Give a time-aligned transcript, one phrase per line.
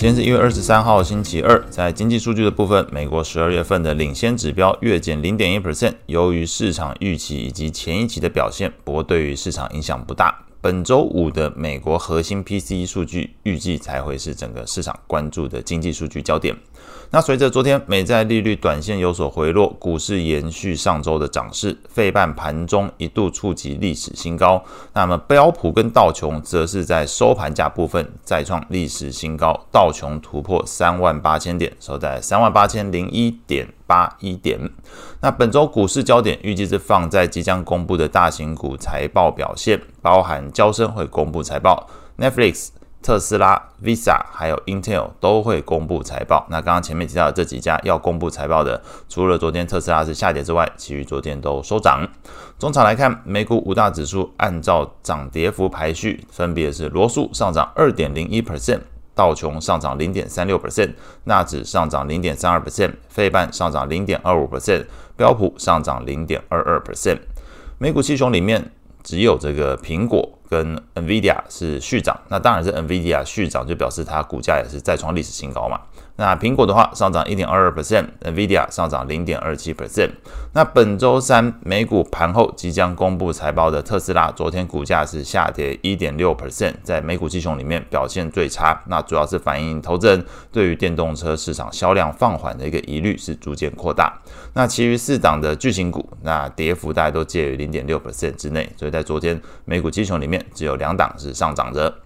[0.00, 1.60] 今天是一月二十三号，星期二。
[1.70, 10.44] 在经济数据的部分，美国十二月份的领先指标月减零点一 percent，由于市场预期以及前一期的表现，不过对于市场影响不大。
[10.68, 16.54] 本周五的美国核心 PCE 数据预计才会是整个市场关注的经济数据焦点。
[17.10, 24.62] 那随着昨天美债利率短线有所回落，股市延续上周的涨势，费半盘中一度触及历史新高。
[24.92, 34.60] 那么标普跟道琼则是在收盘价部分再创历史新高，道琼突破三万八千点，收在三万八千零一点八一点。
[35.20, 42.68] 那本周股市焦点预计是放在即将公布的大型股财报表现，包含交生会公布财报，Netflix。
[43.00, 46.44] 特斯拉、Visa 还有 Intel 都会公布财报。
[46.50, 52.04] 那刚刚前面提到的这几家要公布财报的，除了昨天特斯拉是下跌之外，其余昨天都收涨。
[52.58, 58.80] 中场来看，美股五大指数按照涨跌幅排序，分别是罗素上涨二点零一 percent，
[59.18, 60.92] 道琼上涨零点三六 percent，
[61.24, 64.84] 纳指上涨零点三二 percent，费半上涨零点二五 percent，
[65.16, 67.18] 标普上涨零点二二 percent。
[67.78, 68.70] 美股七雄里面，
[69.02, 70.37] 只有这个苹果。
[70.48, 75.80] 跟 NVIDIA 是续涨，那当然是 NVIDIA 续涨，就表示它股价也是再创历史新高嘛。
[76.16, 80.10] 那苹果的话上涨一点二二 percent，NVIDIA 上涨零点二七 percent。
[80.52, 88.82] 那本周三美股盘后即将公布财报的特斯拉，昨天股价是下跌一点六 percent，在美股七雄里面表现最差。
[88.86, 94.20] 那主要是反映投资人对于电动车市场销量放缓的一个疑虑是逐渐扩大。
[94.54, 98.68] 那其余四档的巨型股，那跌幅大概都介于零点六 percent 之内。
[98.76, 101.98] 所以在昨天美股七雄里面，只有两档是上涨的。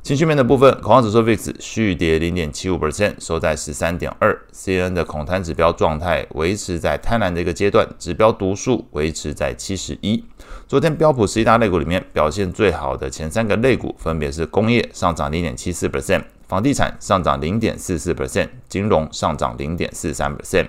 [0.00, 4.34] 情绪面的部分，恐慌指数 VIX 续跌零点七五 percent，收在十三点二。
[4.54, 10.24] CN 的恐贪指标状态维持在贪婪的一个阶段，指标读数维持在七十一。
[10.66, 20.68] 昨天标普十一大类股里面表现最好的前三个类股，分别是工业上涨零点七四 percent，房地产上涨零点四四 percent，金融上涨零点四三 percent。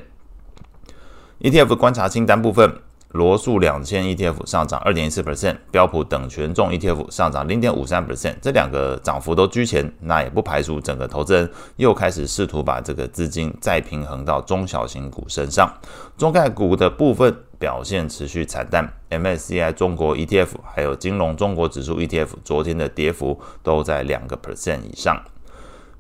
[1.39, 2.81] ETF 观察清单部分。
[3.13, 15.73] 罗素两千 ETF 上涨二点一四 percent，标普等权重 ETF 上涨零点五三 percent，这两个涨幅都居前，那也不排除整个投资人又开始试图把这个资金再平衡到中小型股身上。
[16.17, 25.19] 中概股的部分表现持续惨淡，MSCI 中国 ETF 还有金融中国指数 ETF 昨天的跌幅都在两个 percent 以上。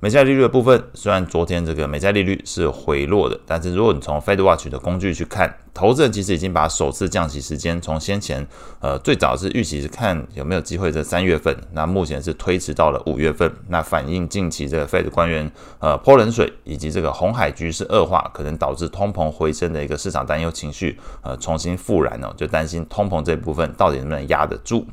[0.01, 5.53] 美债利率的部分，虽然昨天这个美债利率是回落的，但是如果你从 Fed Watch 的工具去看。
[5.71, 8.45] 投资人其实已经把首次降息时间从先前，
[8.81, 24.85] 呃，最早是预期是看有没有机会在三月份，那目前是推迟到了五月份，那反映近期这个 Fed 官员呃泼冷水，以及这个红海局势恶化，可能导致通膨回升的一个市场担忧情绪，呃，重新复燃哦，就担心通膨这部分到底能不能压得住。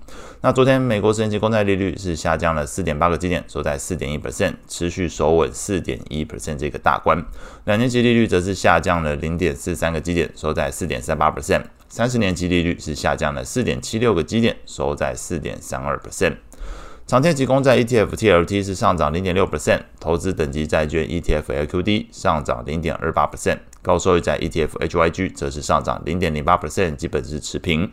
[0.43, 7.23] 那昨天美国十年期公债利率是下降了四点八个基点，收在四点一 percent，持续守稳四点一 percent 这个大关。
[7.65, 16.37] 两年期利率则是下降了零点四三个基点，收在四点三八 percent，三十年期利率是下降了四点七六个基点，收在四点三二 percent。
[17.07, 27.93] 长天期公债 ETF TLT 是上涨零点六 percent，投资等级债券 ETF LQD 上涨零点二八 percent，高收益债 ETF HYG 则是上涨零点零八 percent，基本是持平。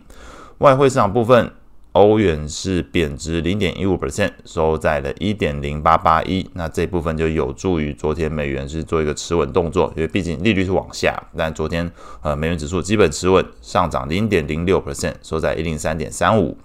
[0.60, 1.52] 外汇市场部分。
[1.94, 6.50] 欧元是贬值零点一五 percent，收在了一点零八八一。
[6.54, 11.16] 那这部分就有助于昨天美元是做一个持稳动作，因为毕竟利率是往下。
[11.38, 16.58] 但昨天呃美元指数基本持稳，上涨零点零六 percent，收在一零三点三五。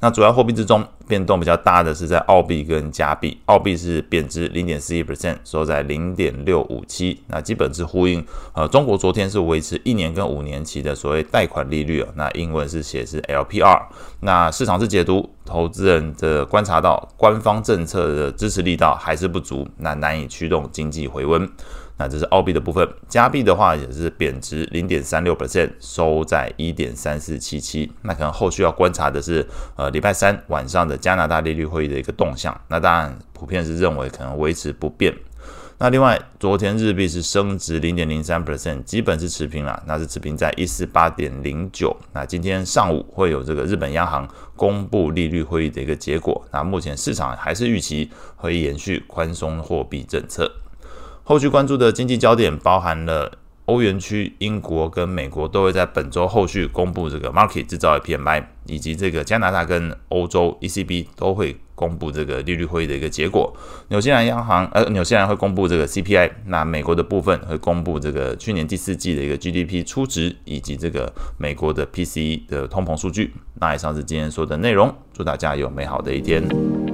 [0.00, 7.20] 那主要货币之中变动比较大的是在澳币跟加币，澳币是贬值零点四一 percent，收在零点六五七。
[7.26, 13.86] 那基本是呼应，呃，中国昨天是维持一年跟五年期的所谓贷款利率，那英文是写是 LPR。
[14.20, 21.50] 那市场是解读，投资人的观察到官方政策的支持力道还是不足，那难以驱动经济回温。
[22.00, 27.90] 那这是澳币的部分，加币的话也是贬值零点三六 percent，收在一点三四七七。
[28.02, 29.44] 那可能后续要观察的是，
[29.74, 32.58] 呃，礼拜三晚上的加拿大利率会议的一个动向。
[32.68, 35.14] 那当然，普遍是认为可能维持不变。
[35.80, 41.96] 那另外，昨天日币是升值零点零三 percent，基本是持平了，那是持平在一四八点零九。
[42.12, 46.44] 那今天上午会有这个日本央行公布利率会议的一个结果。
[46.50, 50.50] 那目前市场还是预期会延续宽松货币政策。
[51.22, 63.54] 后续关注的经济焦点包含了欧元区、英国跟美国都会在本周后续公布这个 market 制造 PMI，以及这个加拿大跟欧洲 ECB 都会公布这个利率会议的一个结果。
[63.88, 73.34] 纽西兰央行呃，纽西兰会公布这个 CPI，那美国的部分会公布这个去年第四季的一个 GDP 初值，以及这个美国的 PCE 的通膨数据。
[73.60, 76.87] 那以上是今天说的内容，祝大家有美好的一天。